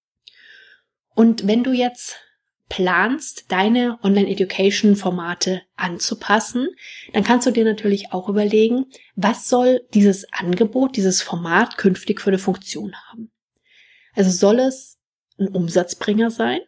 Und 1.14 1.46
wenn 1.46 1.64
du 1.64 1.72
jetzt 1.72 2.16
planst, 2.68 3.46
deine 3.48 3.98
Online-Education-Formate 4.02 5.62
anzupassen, 5.76 6.68
dann 7.12 7.24
kannst 7.24 7.46
du 7.46 7.50
dir 7.50 7.64
natürlich 7.64 8.12
auch 8.12 8.28
überlegen, 8.28 8.86
was 9.16 9.48
soll 9.48 9.86
dieses 9.94 10.30
Angebot, 10.32 10.96
dieses 10.96 11.22
Format 11.22 11.78
künftig 11.78 12.20
für 12.20 12.30
eine 12.30 12.38
Funktion 12.38 12.94
haben. 13.08 13.30
Also 14.14 14.30
soll 14.30 14.58
es 14.58 14.98
ein 15.38 15.48
Umsatzbringer 15.48 16.30
sein? 16.30 16.60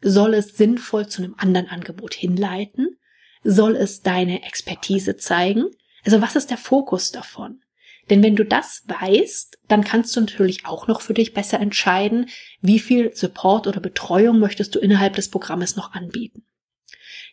Soll 0.00 0.34
es 0.34 0.56
sinnvoll 0.56 1.08
zu 1.08 1.22
einem 1.22 1.34
anderen 1.36 1.68
Angebot 1.68 2.14
hinleiten? 2.14 2.96
Soll 3.42 3.76
es 3.76 4.02
deine 4.02 4.44
Expertise 4.44 5.16
zeigen? 5.16 5.66
Also 6.04 6.20
was 6.20 6.36
ist 6.36 6.50
der 6.50 6.58
Fokus 6.58 7.12
davon? 7.12 7.60
Denn 8.08 8.22
wenn 8.22 8.34
du 8.34 8.44
das 8.44 8.82
weißt, 8.86 9.58
dann 9.68 9.84
kannst 9.84 10.16
du 10.16 10.20
natürlich 10.20 10.66
auch 10.66 10.88
noch 10.88 11.00
für 11.00 11.14
dich 11.14 11.32
besser 11.32 11.60
entscheiden, 11.60 12.28
wie 12.60 12.80
viel 12.80 13.14
Support 13.14 13.66
oder 13.66 13.80
Betreuung 13.80 14.40
möchtest 14.40 14.74
du 14.74 14.80
innerhalb 14.80 15.14
des 15.14 15.28
Programmes 15.28 15.76
noch 15.76 15.92
anbieten. 15.92 16.44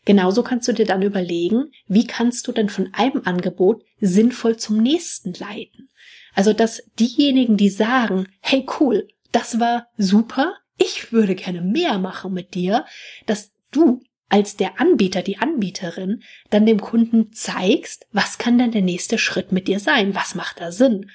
Genauso 0.05 0.43
kannst 0.43 0.67
du 0.67 0.73
dir 0.73 0.85
dann 0.85 1.01
überlegen, 1.01 1.71
wie 1.87 2.05
kannst 2.05 2.47
du 2.47 2.51
denn 2.51 2.69
von 2.69 2.93
einem 2.93 3.23
Angebot 3.25 3.83
sinnvoll 3.99 4.57
zum 4.57 4.77
nächsten 4.77 5.33
leiten. 5.33 5.89
Also, 6.33 6.53
dass 6.53 6.83
diejenigen, 6.99 7.57
die 7.57 7.69
sagen, 7.69 8.27
hey 8.39 8.65
cool, 8.79 9.07
das 9.31 9.59
war 9.59 9.87
super, 9.97 10.55
ich 10.77 11.11
würde 11.11 11.35
gerne 11.35 11.61
mehr 11.61 11.99
machen 11.99 12.33
mit 12.33 12.53
dir, 12.53 12.85
dass 13.25 13.51
du 13.71 14.01
als 14.29 14.57
der 14.57 14.79
Anbieter, 14.79 15.21
die 15.21 15.37
Anbieterin, 15.37 16.23
dann 16.49 16.65
dem 16.65 16.81
Kunden 16.81 17.31
zeigst, 17.31 18.07
was 18.11 18.37
kann 18.37 18.57
denn 18.57 18.71
der 18.71 18.81
nächste 18.81 19.17
Schritt 19.17 19.51
mit 19.51 19.67
dir 19.67 19.79
sein? 19.79 20.15
Was 20.15 20.35
macht 20.35 20.59
da 20.59 20.71
Sinn? 20.71 21.09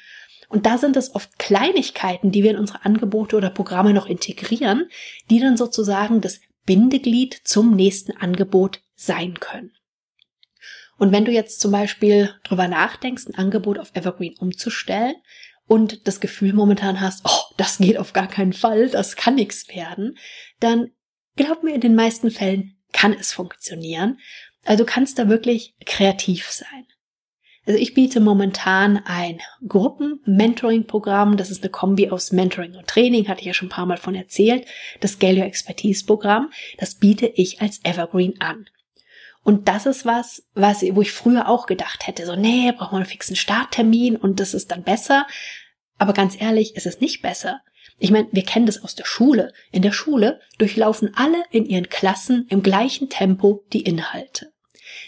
Und 0.49 0.67
da 0.67 0.79
sind 0.79 0.97
es 0.97 1.15
oft 1.15 1.39
Kleinigkeiten, 1.39 2.31
die 2.31 2.43
wir 2.43 2.53
in 2.53 2.59
unsere 2.59 2.85
Angebote 2.85 3.37
oder 3.37 3.51
Programme 3.51 3.93
noch 3.93 4.07
integrieren, 4.07 4.89
die 5.31 5.41
dann 5.41 5.57
sozusagen 5.57 6.21
das 6.21 6.41
Bindeglied 6.65 7.41
zum 7.45 7.75
nächsten 7.75 8.17
Angebot 8.17 8.83
sein 8.95 9.41
können. 9.41 9.73
Und 10.99 11.11
wenn 11.11 11.25
du 11.25 11.33
jetzt 11.33 11.61
zum 11.61 11.73
Beispiel 11.73 12.35
drüber 12.45 12.69
nachdenkst, 12.69 13.27
ein 13.27 13.35
Angebot 13.35 13.79
auf 13.79 13.91
Evergreen 13.95 14.37
umzustellen, 14.39 15.17
und 15.67 16.07
das 16.07 16.21
Gefühl 16.21 16.53
momentan 16.53 17.01
hast, 17.01 17.25
oh, 17.25 17.55
das 17.57 17.79
geht 17.79 17.99
auf 17.99 18.13
gar 18.13 18.29
keinen 18.29 18.53
Fall, 18.53 18.89
das 18.89 19.17
kann 19.17 19.37
nichts 19.37 19.69
werden, 19.69 20.19
dann 20.61 20.91
glaub 21.37 21.63
mir, 21.63 21.75
in 21.75 21.81
den 21.81 21.95
meisten 21.95 22.31
Fällen 22.31 22.77
kann 22.93 23.13
es 23.13 23.33
funktionieren. 23.33 24.19
Also 24.65 24.85
du 24.85 24.91
kannst 24.91 25.19
da 25.19 25.29
wirklich 25.29 25.75
kreativ 25.85 26.51
sein. 26.51 26.87
Also 27.65 27.79
ich 27.79 27.95
biete 27.95 28.21
momentan 28.21 28.99
ein 29.05 29.41
Gruppen-Mentoring-Programm. 29.67 31.37
Das 31.37 31.51
ist 31.51 31.63
eine 31.63 31.71
Kombi 31.71 32.11
aus 32.11 32.33
Mentoring 32.33 32.75
und 32.75 32.89
Training, 32.89 33.29
hatte 33.29 33.41
ich 33.41 33.47
ja 33.47 33.55
schon 33.55 33.69
ein 33.69 33.73
paar 33.73 33.87
Mal 33.87 33.99
von 33.99 34.15
erzählt. 34.15 34.67
Das 35.01 35.13
Scale 35.13 35.39
Your 35.39 35.47
Expertise-Programm, 35.47 36.51
das 36.79 36.97
biete 36.97 37.27
ich 37.27 37.61
als 37.61 37.81
Evergreen 37.85 38.41
an. 38.41 38.67
Und 39.45 39.69
das 39.69 39.87
ist 39.87 40.05
was, 40.05 40.45
was, 40.55 40.83
wo 40.83 41.03
ich 41.03 41.13
früher 41.13 41.49
auch 41.49 41.67
gedacht 41.67 42.07
hätte, 42.07 42.27
so, 42.27 42.37
nee, 42.37 42.73
braucht 42.73 42.93
man 42.93 43.03
einen 43.03 43.11
fixen 43.11 43.37
Starttermin 43.37 44.17
und 44.17 44.39
das 44.39 44.55
ist 44.55 44.71
dann 44.71 44.85
besser. 44.85 45.27
Aber 45.99 46.13
ganz 46.13 46.41
ehrlich, 46.41 46.73
es 46.77 46.87
ist 46.87 47.01
nicht 47.01 47.23
besser. 47.23 47.61
Ich 47.99 48.11
meine, 48.11 48.29
wir 48.33 48.45
kennen 48.45 48.67
das 48.67 48.83
aus 48.83 48.95
der 48.95 49.05
Schule. 49.05 49.53
In 49.71 49.83
der 49.83 49.93
Schule 49.93 50.41
durchlaufen 50.59 51.13
alle 51.15 51.43
in 51.51 51.67
ihren 51.67 51.89
Klassen 51.89 52.47
im 52.49 52.63
gleichen 52.63 53.09
Tempo 53.09 53.65
die 53.73 53.83
Inhalte. 53.83 54.53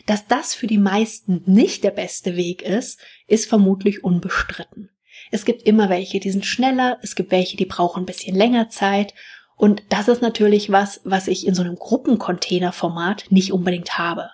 Dass 0.07 0.27
das 0.27 0.55
für 0.55 0.67
die 0.67 0.79
meisten 0.79 1.43
nicht 1.47 1.85
der 1.85 1.91
beste 1.91 2.37
Weg 2.37 2.63
ist, 2.63 3.01
ist 3.27 3.49
vermutlich 3.49 4.05
unbestritten. 4.05 4.91
Es 5.31 5.45
gibt 5.45 5.63
immer 5.63 5.89
welche, 5.89 6.21
die 6.21 6.31
sind 6.31 6.47
schneller, 6.47 6.99
es 7.03 7.15
gibt 7.15 7.31
welche, 7.31 7.57
die 7.57 7.67
brauchen 7.67 8.03
ein 8.03 8.07
bisschen 8.07 8.37
länger 8.37 8.69
Zeit 8.69 9.15
und 9.57 9.83
das 9.89 10.09
ist 10.09 10.23
natürlich 10.23 10.71
was, 10.71 11.01
was 11.05 11.29
ich 11.29 11.47
in 11.47 11.55
so 11.55 11.63
einem 11.63 11.77
Gruppencontainer-Format 11.77 13.27
nicht 13.31 13.53
unbedingt 13.53 13.99
habe. 13.99 14.31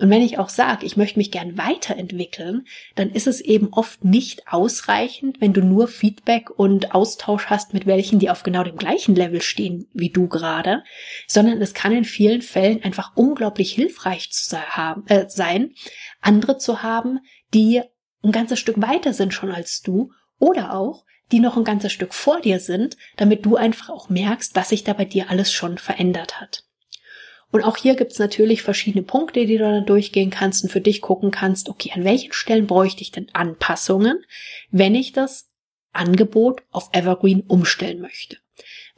Und 0.00 0.10
wenn 0.10 0.22
ich 0.22 0.38
auch 0.38 0.48
sage, 0.48 0.86
ich 0.86 0.96
möchte 0.96 1.18
mich 1.18 1.32
gern 1.32 1.58
weiterentwickeln, 1.58 2.66
dann 2.94 3.10
ist 3.10 3.26
es 3.26 3.40
eben 3.40 3.68
oft 3.72 4.04
nicht 4.04 4.46
ausreichend, 4.46 5.40
wenn 5.40 5.52
du 5.52 5.60
nur 5.60 5.88
Feedback 5.88 6.50
und 6.50 6.94
Austausch 6.94 7.46
hast 7.46 7.74
mit 7.74 7.86
welchen, 7.86 8.20
die 8.20 8.30
auf 8.30 8.44
genau 8.44 8.62
dem 8.62 8.76
gleichen 8.76 9.16
Level 9.16 9.42
stehen 9.42 9.88
wie 9.92 10.10
du 10.10 10.28
gerade, 10.28 10.84
sondern 11.26 11.60
es 11.60 11.74
kann 11.74 11.92
in 11.92 12.04
vielen 12.04 12.42
Fällen 12.42 12.82
einfach 12.84 13.12
unglaublich 13.16 13.72
hilfreich 13.72 14.30
äh, 15.08 15.24
sein, 15.28 15.74
andere 16.20 16.58
zu 16.58 16.82
haben, 16.82 17.18
die 17.52 17.82
ein 18.22 18.32
ganzes 18.32 18.60
Stück 18.60 18.80
weiter 18.80 19.12
sind 19.12 19.34
schon 19.34 19.50
als 19.50 19.82
du 19.82 20.12
oder 20.38 20.74
auch 20.74 21.04
die 21.32 21.40
noch 21.40 21.56
ein 21.56 21.64
ganzes 21.64 21.92
Stück 21.92 22.14
vor 22.14 22.40
dir 22.40 22.60
sind, 22.60 22.96
damit 23.16 23.44
du 23.44 23.56
einfach 23.56 23.90
auch 23.90 24.08
merkst, 24.08 24.54
was 24.54 24.70
sich 24.70 24.84
da 24.84 24.92
bei 24.92 25.04
dir 25.04 25.30
alles 25.30 25.52
schon 25.52 25.78
verändert 25.78 26.40
hat. 26.40 26.64
Und 27.50 27.64
auch 27.64 27.76
hier 27.76 27.94
gibt's 27.94 28.18
natürlich 28.18 28.62
verschiedene 28.62 29.02
Punkte, 29.02 29.46
die 29.46 29.56
du 29.56 29.64
dann 29.64 29.86
durchgehen 29.86 30.30
kannst 30.30 30.64
und 30.64 30.70
für 30.70 30.82
dich 30.82 31.00
gucken 31.00 31.30
kannst, 31.30 31.68
okay, 31.68 31.92
an 31.94 32.04
welchen 32.04 32.32
Stellen 32.32 32.66
bräuchte 32.66 33.02
ich 33.02 33.10
denn 33.10 33.28
Anpassungen, 33.32 34.22
wenn 34.70 34.94
ich 34.94 35.12
das 35.12 35.50
Angebot 35.92 36.62
auf 36.70 36.90
Evergreen 36.92 37.40
umstellen 37.42 38.00
möchte. 38.00 38.36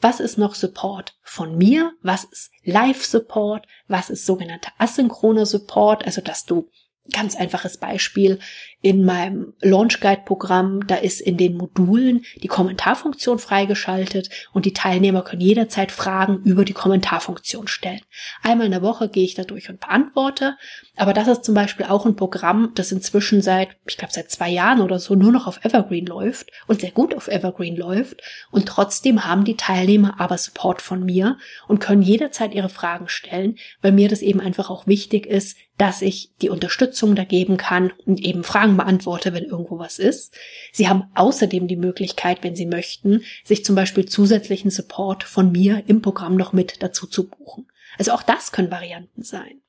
Was 0.00 0.18
ist 0.18 0.38
noch 0.38 0.54
Support 0.54 1.16
von 1.22 1.56
mir? 1.56 1.92
Was 2.02 2.24
ist 2.24 2.50
Live-Support? 2.64 3.66
Was 3.86 4.10
ist 4.10 4.26
sogenannter 4.26 4.72
asynchroner 4.78 5.46
Support? 5.46 6.04
Also, 6.04 6.20
dass 6.20 6.44
du 6.44 6.68
ganz 7.10 7.36
einfaches 7.36 7.78
Beispiel. 7.78 8.38
In 8.82 9.04
meinem 9.04 9.52
Launch 9.60 10.00
Guide 10.00 10.22
Programm, 10.24 10.86
da 10.86 10.94
ist 10.96 11.20
in 11.20 11.36
den 11.36 11.58
Modulen 11.58 12.24
die 12.42 12.48
Kommentarfunktion 12.48 13.38
freigeschaltet 13.38 14.30
und 14.54 14.64
die 14.64 14.72
Teilnehmer 14.72 15.22
können 15.22 15.42
jederzeit 15.42 15.92
Fragen 15.92 16.38
über 16.44 16.64
die 16.64 16.72
Kommentarfunktion 16.72 17.68
stellen. 17.68 18.00
Einmal 18.42 18.64
in 18.66 18.72
der 18.72 18.80
Woche 18.80 19.10
gehe 19.10 19.24
ich 19.24 19.34
da 19.34 19.42
durch 19.42 19.68
und 19.68 19.80
beantworte, 19.80 20.56
aber 20.96 21.12
das 21.12 21.28
ist 21.28 21.44
zum 21.44 21.54
Beispiel 21.54 21.86
auch 21.86 22.06
ein 22.06 22.16
Programm, 22.16 22.72
das 22.74 22.90
inzwischen 22.90 23.42
seit, 23.42 23.68
ich 23.86 23.98
glaube 23.98 24.14
seit 24.14 24.30
zwei 24.30 24.48
Jahren 24.48 24.80
oder 24.80 24.98
so 24.98 25.14
nur 25.14 25.32
noch 25.32 25.46
auf 25.46 25.62
Evergreen 25.62 26.06
läuft 26.06 26.50
und 26.66 26.80
sehr 26.80 26.90
gut 26.90 27.14
auf 27.14 27.28
Evergreen 27.28 27.76
läuft. 27.76 28.22
Und 28.50 28.66
trotzdem 28.66 29.26
haben 29.26 29.44
die 29.44 29.56
Teilnehmer 29.56 30.18
aber 30.18 30.38
Support 30.38 30.80
von 30.80 31.04
mir 31.04 31.36
und 31.68 31.80
können 31.80 32.02
jederzeit 32.02 32.54
ihre 32.54 32.70
Fragen 32.70 33.08
stellen, 33.08 33.56
weil 33.82 33.92
mir 33.92 34.08
das 34.08 34.22
eben 34.22 34.40
einfach 34.40 34.70
auch 34.70 34.86
wichtig 34.86 35.26
ist, 35.26 35.56
dass 35.80 36.02
ich 36.02 36.30
die 36.42 36.50
Unterstützung 36.50 37.14
da 37.14 37.24
geben 37.24 37.56
kann 37.56 37.90
und 38.04 38.20
eben 38.20 38.44
Fragen 38.44 38.76
beantworte, 38.76 39.32
wenn 39.32 39.44
irgendwo 39.44 39.78
was 39.78 39.98
ist. 39.98 40.34
Sie 40.72 40.90
haben 40.90 41.04
außerdem 41.14 41.68
die 41.68 41.76
Möglichkeit, 41.76 42.44
wenn 42.44 42.54
Sie 42.54 42.66
möchten, 42.66 43.22
sich 43.44 43.64
zum 43.64 43.76
Beispiel 43.76 44.04
zusätzlichen 44.04 44.70
Support 44.70 45.24
von 45.24 45.50
mir 45.50 45.82
im 45.86 46.02
Programm 46.02 46.36
noch 46.36 46.52
mit 46.52 46.82
dazu 46.82 47.06
zu 47.06 47.30
buchen. 47.30 47.66
Also 47.96 48.12
auch 48.12 48.22
das 48.22 48.52
können 48.52 48.70
Varianten 48.70 49.22
sein. 49.22 49.62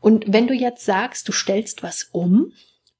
Und 0.00 0.26
wenn 0.28 0.48
du 0.48 0.52
jetzt 0.52 0.84
sagst, 0.84 1.26
du 1.26 1.32
stellst 1.32 1.82
was 1.82 2.10
um 2.12 2.52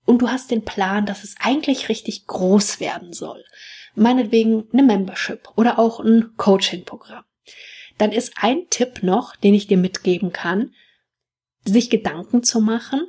und 0.06 0.22
du 0.22 0.30
hast 0.30 0.50
den 0.50 0.64
Plan, 0.64 1.04
dass 1.04 1.24
es 1.24 1.34
eigentlich 1.40 1.90
richtig 1.90 2.26
groß 2.26 2.80
werden 2.80 3.12
soll, 3.12 3.44
meinetwegen 3.94 4.64
eine 4.72 4.84
Membership 4.84 5.50
oder 5.54 5.78
auch 5.78 6.00
ein 6.00 6.30
Coaching-Programm, 6.38 7.24
dann 7.98 8.10
ist 8.10 8.32
ein 8.40 8.70
Tipp 8.70 9.02
noch, 9.02 9.36
den 9.36 9.52
ich 9.52 9.66
dir 9.66 9.76
mitgeben 9.76 10.32
kann, 10.32 10.72
sich 11.64 11.90
Gedanken 11.90 12.42
zu 12.42 12.60
machen, 12.60 13.08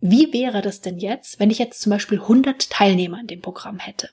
wie 0.00 0.32
wäre 0.32 0.62
das 0.62 0.80
denn 0.80 0.98
jetzt, 0.98 1.40
wenn 1.40 1.50
ich 1.50 1.58
jetzt 1.58 1.80
zum 1.80 1.90
Beispiel 1.90 2.20
100 2.20 2.70
Teilnehmer 2.70 3.20
in 3.20 3.26
dem 3.26 3.40
Programm 3.40 3.78
hätte? 3.78 4.10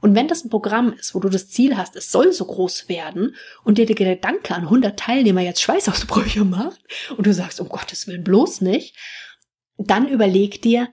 Und 0.00 0.14
wenn 0.14 0.28
das 0.28 0.44
ein 0.44 0.50
Programm 0.50 0.94
ist, 0.94 1.14
wo 1.14 1.20
du 1.20 1.28
das 1.28 1.50
Ziel 1.50 1.76
hast, 1.76 1.94
es 1.94 2.10
soll 2.10 2.32
so 2.32 2.46
groß 2.46 2.88
werden 2.88 3.36
und 3.64 3.76
dir 3.76 3.84
der 3.84 3.96
Gedanke 3.96 4.54
an 4.54 4.62
100 4.62 4.98
Teilnehmer 4.98 5.42
jetzt 5.42 5.60
Schweißausbrüche 5.60 6.44
macht 6.44 6.80
und 7.16 7.26
du 7.26 7.34
sagst, 7.34 7.60
um 7.60 7.68
Gottes 7.68 8.06
Willen 8.06 8.24
bloß 8.24 8.62
nicht, 8.62 8.96
dann 9.76 10.08
überleg 10.08 10.62
dir, 10.62 10.88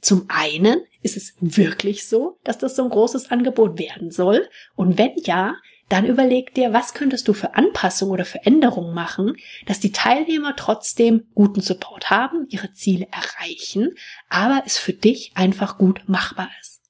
zum 0.00 0.26
einen, 0.28 0.82
ist 1.02 1.16
es 1.16 1.34
wirklich 1.40 2.08
so, 2.08 2.40
dass 2.42 2.58
das 2.58 2.74
so 2.74 2.82
ein 2.82 2.90
großes 2.90 3.30
Angebot 3.30 3.78
werden 3.78 4.10
soll? 4.10 4.48
Und 4.74 4.98
wenn 4.98 5.12
ja, 5.24 5.54
dann 5.92 6.06
überleg 6.06 6.54
dir, 6.54 6.72
was 6.72 6.94
könntest 6.94 7.28
du 7.28 7.34
für 7.34 7.54
Anpassungen 7.54 8.14
oder 8.14 8.24
Veränderungen 8.24 8.94
machen, 8.94 9.36
dass 9.66 9.78
die 9.78 9.92
Teilnehmer 9.92 10.56
trotzdem 10.56 11.26
guten 11.34 11.60
Support 11.60 12.08
haben, 12.08 12.46
ihre 12.48 12.72
Ziele 12.72 13.08
erreichen, 13.10 13.94
aber 14.30 14.62
es 14.64 14.78
für 14.78 14.94
dich 14.94 15.32
einfach 15.34 15.76
gut 15.76 16.00
machbar 16.06 16.48
ist. 16.62 16.80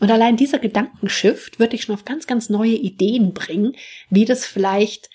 Und 0.00 0.10
allein 0.10 0.38
dieser 0.38 0.58
Gedankenshift 0.58 1.58
wird 1.58 1.74
dich 1.74 1.82
schon 1.82 1.94
auf 1.94 2.06
ganz, 2.06 2.26
ganz 2.26 2.48
neue 2.48 2.76
Ideen 2.76 3.34
bringen, 3.34 3.76
wie 4.08 4.24
das 4.24 4.46
vielleicht 4.46 5.10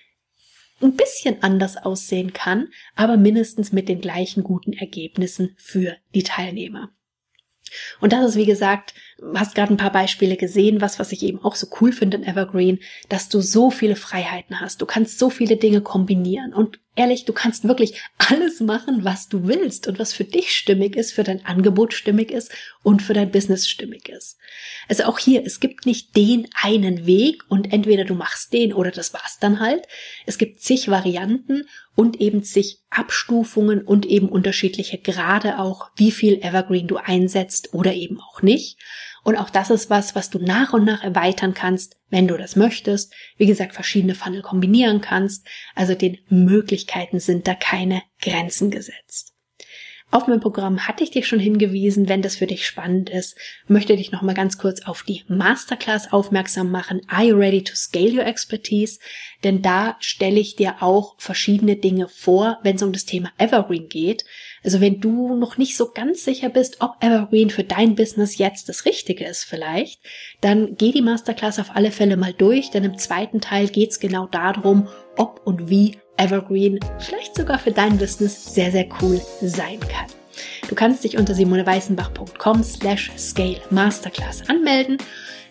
ein 0.79 0.95
bisschen 0.95 1.41
anders 1.41 1.77
aussehen 1.77 2.33
kann, 2.33 2.67
aber 2.95 3.17
mindestens 3.17 3.71
mit 3.71 3.89
den 3.89 4.01
gleichen 4.01 4.43
guten 4.43 4.73
Ergebnissen 4.73 5.55
für 5.57 5.97
die 6.13 6.23
Teilnehmer. 6.23 6.91
Und 7.99 8.13
das 8.13 8.29
ist, 8.29 8.35
wie 8.35 8.45
gesagt, 8.45 8.93
hast 9.35 9.55
gerade 9.55 9.73
ein 9.73 9.77
paar 9.77 9.91
Beispiele 9.91 10.35
gesehen, 10.35 10.81
was, 10.81 10.99
was 10.99 11.11
ich 11.11 11.23
eben 11.23 11.43
auch 11.43 11.55
so 11.55 11.67
cool 11.79 11.91
finde 11.91 12.17
in 12.17 12.23
Evergreen, 12.23 12.79
dass 13.09 13.29
du 13.29 13.41
so 13.41 13.71
viele 13.71 13.95
Freiheiten 13.95 14.59
hast. 14.59 14.81
Du 14.81 14.85
kannst 14.85 15.19
so 15.19 15.29
viele 15.29 15.57
Dinge 15.57 15.81
kombinieren. 15.81 16.53
Und 16.53 16.79
ehrlich, 16.95 17.25
du 17.25 17.33
kannst 17.33 17.67
wirklich 17.67 18.01
alles 18.17 18.59
machen, 18.59 19.03
was 19.03 19.29
du 19.29 19.47
willst 19.47 19.87
und 19.87 19.99
was 19.99 20.13
für 20.13 20.23
dich 20.23 20.51
stimmig 20.51 20.95
ist, 20.95 21.13
für 21.13 21.23
dein 21.23 21.45
Angebot 21.45 21.93
stimmig 21.93 22.31
ist 22.31 22.51
und 22.83 23.01
für 23.01 23.13
dein 23.13 23.31
Business 23.31 23.67
stimmig 23.67 24.09
ist. 24.09 24.37
Also 24.89 25.03
auch 25.03 25.19
hier, 25.19 25.45
es 25.45 25.59
gibt 25.59 25.85
nicht 25.85 26.15
den 26.15 26.47
einen 26.61 27.05
Weg 27.05 27.43
und 27.47 27.71
entweder 27.71 28.05
du 28.05 28.15
machst 28.15 28.51
den 28.53 28.73
oder 28.73 28.91
das 28.91 29.13
war's 29.13 29.37
dann 29.39 29.59
halt. 29.59 29.87
Es 30.25 30.37
gibt 30.37 30.61
zig 30.61 30.89
Varianten 30.89 31.65
und 32.01 32.19
eben 32.19 32.41
zig 32.41 32.79
Abstufungen 32.89 33.83
und 33.83 34.07
eben 34.07 34.27
unterschiedliche 34.27 34.97
Grade 34.97 35.59
auch, 35.59 35.91
wie 35.97 36.09
viel 36.09 36.41
Evergreen 36.41 36.87
du 36.87 36.97
einsetzt 36.97 37.75
oder 37.75 37.93
eben 37.93 38.19
auch 38.19 38.41
nicht. 38.41 38.79
Und 39.23 39.35
auch 39.35 39.51
das 39.51 39.69
ist 39.69 39.91
was, 39.91 40.15
was 40.15 40.31
du 40.31 40.39
nach 40.39 40.73
und 40.73 40.83
nach 40.83 41.03
erweitern 41.03 41.53
kannst, 41.53 41.97
wenn 42.09 42.27
du 42.27 42.37
das 42.37 42.55
möchtest. 42.55 43.13
Wie 43.37 43.45
gesagt, 43.45 43.75
verschiedene 43.75 44.15
Funnel 44.15 44.41
kombinieren 44.41 44.99
kannst. 44.99 45.47
Also 45.75 45.93
den 45.93 46.17
Möglichkeiten 46.27 47.19
sind 47.19 47.47
da 47.47 47.53
keine 47.53 48.01
Grenzen 48.19 48.71
gesetzt. 48.71 49.35
Auf 50.13 50.27
mein 50.27 50.41
Programm 50.41 50.89
hatte 50.89 51.05
ich 51.05 51.11
dich 51.11 51.25
schon 51.25 51.39
hingewiesen. 51.39 52.09
Wenn 52.09 52.21
das 52.21 52.35
für 52.35 52.45
dich 52.45 52.67
spannend 52.67 53.09
ist, 53.09 53.37
möchte 53.67 53.93
ich 53.93 54.11
noch 54.11 54.21
mal 54.21 54.33
ganz 54.33 54.57
kurz 54.57 54.85
auf 54.85 55.03
die 55.03 55.23
Masterclass 55.29 56.11
aufmerksam 56.11 56.69
machen. 56.69 57.01
Are 57.07 57.23
you 57.23 57.37
ready 57.37 57.63
to 57.63 57.73
scale 57.75 58.11
your 58.11 58.25
expertise? 58.25 58.99
Denn 59.45 59.61
da 59.61 59.95
stelle 60.01 60.41
ich 60.41 60.57
dir 60.57 60.75
auch 60.81 61.15
verschiedene 61.17 61.77
Dinge 61.77 62.09
vor, 62.09 62.59
wenn 62.61 62.75
es 62.75 62.83
um 62.83 62.91
das 62.91 63.05
Thema 63.05 63.31
Evergreen 63.37 63.87
geht. 63.87 64.25
Also 64.65 64.81
wenn 64.81 64.99
du 64.99 65.33
noch 65.35 65.57
nicht 65.57 65.77
so 65.77 65.91
ganz 65.91 66.25
sicher 66.25 66.49
bist, 66.49 66.81
ob 66.81 66.95
Evergreen 66.99 67.49
für 67.49 67.63
dein 67.63 67.95
Business 67.95 68.37
jetzt 68.37 68.67
das 68.67 68.83
Richtige 68.83 69.25
ist 69.25 69.45
vielleicht, 69.45 70.01
dann 70.41 70.75
geh 70.75 70.91
die 70.91 71.01
Masterclass 71.01 71.57
auf 71.57 71.73
alle 71.73 71.91
Fälle 71.91 72.17
mal 72.17 72.33
durch, 72.33 72.69
denn 72.69 72.83
im 72.83 72.97
zweiten 72.97 73.39
Teil 73.39 73.69
geht 73.69 73.91
es 73.91 73.99
genau 74.01 74.27
darum, 74.27 74.89
ob 75.15 75.41
und 75.45 75.69
wie 75.69 76.00
Evergreen 76.17 76.79
vielleicht 76.99 77.35
sogar 77.35 77.59
für 77.59 77.71
dein 77.71 77.97
Business 77.97 78.53
sehr, 78.53 78.71
sehr 78.71 78.87
cool 79.01 79.19
sein 79.41 79.79
kann. 79.79 80.07
Du 80.67 80.75
kannst 80.75 81.03
dich 81.03 81.17
unter 81.17 81.33
simoneweißenbach.com 81.33 82.63
slash 82.63 83.11
scale 83.17 83.61
masterclass 83.69 84.47
anmelden. 84.49 84.97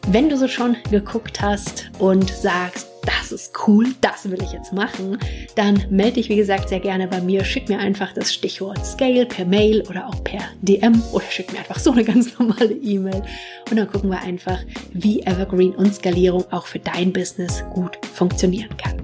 Wenn 0.09 0.31
du 0.31 0.37
so 0.37 0.49
schon 0.49 0.77
geguckt 0.91 1.43
hast 1.43 1.91
und 1.99 2.31
sagst, 2.31 2.89
das 3.05 3.33
ist 3.33 3.53
cool, 3.67 3.87
das 4.01 4.31
will 4.31 4.43
ich 4.43 4.53
jetzt 4.53 4.73
machen, 4.73 5.19
dann 5.55 5.85
melde 5.91 6.15
dich 6.15 6.29
wie 6.29 6.37
gesagt 6.37 6.69
sehr 6.69 6.81
gerne 6.81 7.07
bei 7.07 7.21
mir. 7.21 7.45
Schick 7.45 7.69
mir 7.69 7.79
einfach 7.79 8.13
das 8.13 8.33
Stichwort 8.33 8.85
Scale 8.85 9.27
per 9.27 9.45
Mail 9.45 9.83
oder 9.89 10.07
auch 10.07 10.25
per 10.25 10.41
DM 10.63 11.03
oder 11.13 11.25
schick 11.31 11.53
mir 11.53 11.59
einfach 11.59 11.79
so 11.79 11.93
eine 11.93 12.05
ganz 12.05 12.39
normale 12.39 12.73
E-Mail 12.73 13.23
und 13.71 13.77
dann 13.77 13.91
gucken 13.91 14.11
wir 14.11 14.21
einfach, 14.21 14.59
wie 14.93 15.21
Evergreen 15.23 15.75
und 15.75 15.95
Skalierung 15.95 16.45
auch 16.51 16.67
für 16.67 16.79
dein 16.79 17.13
Business 17.13 17.63
gut 17.73 17.99
funktionieren 18.15 18.77
kann. 18.77 19.00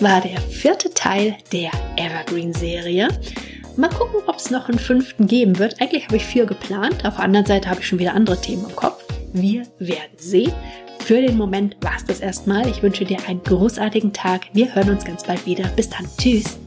War 0.00 0.20
der 0.20 0.40
vierte 0.40 0.90
Teil 0.94 1.36
der 1.52 1.72
Evergreen-Serie. 1.96 3.08
Mal 3.76 3.88
gucken, 3.88 4.20
ob 4.26 4.36
es 4.36 4.48
noch 4.50 4.68
einen 4.68 4.78
fünften 4.78 5.26
geben 5.26 5.58
wird. 5.58 5.80
Eigentlich 5.80 6.06
habe 6.06 6.16
ich 6.16 6.24
vier 6.24 6.46
geplant. 6.46 7.04
Auf 7.04 7.16
der 7.16 7.24
anderen 7.24 7.46
Seite 7.46 7.68
habe 7.68 7.80
ich 7.80 7.88
schon 7.88 7.98
wieder 7.98 8.14
andere 8.14 8.40
Themen 8.40 8.64
im 8.68 8.76
Kopf. 8.76 9.02
Wir 9.32 9.64
werden 9.80 10.16
sehen. 10.16 10.52
Für 11.00 11.20
den 11.20 11.36
Moment 11.36 11.76
war 11.80 11.96
es 11.96 12.04
das 12.04 12.20
erstmal. 12.20 12.68
Ich 12.68 12.82
wünsche 12.82 13.04
dir 13.04 13.18
einen 13.26 13.42
großartigen 13.42 14.12
Tag. 14.12 14.42
Wir 14.52 14.72
hören 14.72 14.90
uns 14.90 15.04
ganz 15.04 15.24
bald 15.24 15.44
wieder. 15.46 15.66
Bis 15.74 15.90
dann. 15.90 16.06
Tschüss. 16.16 16.58